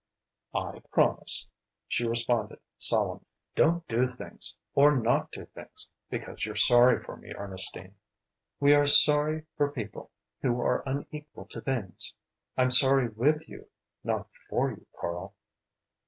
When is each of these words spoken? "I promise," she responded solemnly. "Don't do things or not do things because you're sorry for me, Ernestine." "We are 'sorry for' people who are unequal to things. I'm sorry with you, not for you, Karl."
"I 0.55 0.79
promise," 0.91 1.47
she 1.87 2.07
responded 2.07 2.57
solemnly. 2.79 3.23
"Don't 3.55 3.87
do 3.87 4.07
things 4.07 4.57
or 4.73 4.95
not 4.97 5.31
do 5.31 5.45
things 5.45 5.91
because 6.09 6.43
you're 6.43 6.55
sorry 6.55 6.99
for 6.99 7.17
me, 7.17 7.35
Ernestine." 7.35 7.93
"We 8.59 8.73
are 8.73 8.87
'sorry 8.87 9.45
for' 9.57 9.69
people 9.69 10.09
who 10.41 10.59
are 10.59 10.81
unequal 10.87 11.45
to 11.49 11.61
things. 11.61 12.15
I'm 12.57 12.71
sorry 12.71 13.09
with 13.09 13.47
you, 13.47 13.67
not 14.03 14.31
for 14.49 14.71
you, 14.71 14.87
Karl." 14.99 15.35